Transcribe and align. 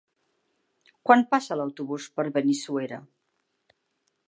Quan 1.09 1.21
passa 1.35 1.59
l'autobús 1.59 2.09
per 2.17 2.27
Benissuera? 2.39 3.01